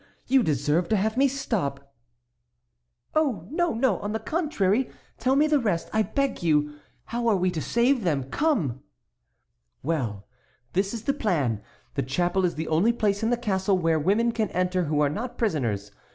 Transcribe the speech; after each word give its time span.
You 0.25 0.41
deserve 0.41 0.89
to 0.89 0.95
have 0.97 1.15
me 1.15 1.27
stop." 1.27 1.93
"Oh! 3.13 3.47
no, 3.51 3.71
no; 3.75 3.99
on 3.99 4.13
the 4.13 4.19
contrary, 4.19 4.89
tell 5.19 5.35
me 5.35 5.45
the 5.45 5.59
rest, 5.59 5.91
I 5.93 6.01
beg 6.01 6.41
you. 6.41 6.73
How 7.05 7.27
are 7.27 7.35
we 7.37 7.51
to 7.51 7.61
save 7.61 8.03
them; 8.03 8.23
come!" 8.31 8.81
"Well, 9.83 10.25
this 10.73 10.91
is 10.95 11.03
the 11.03 11.13
plan. 11.13 11.61
The 11.93 12.01
chapel 12.01 12.45
is 12.45 12.55
the 12.55 12.67
only 12.67 12.93
place 12.93 13.21
in 13.21 13.29
the 13.29 13.37
castle 13.37 13.77
where 13.77 13.99
women 13.99 14.31
can 14.31 14.49
enter 14.49 14.85
who 14.85 15.01
are 15.01 15.07
not 15.07 15.37
prisoners. 15.37 15.91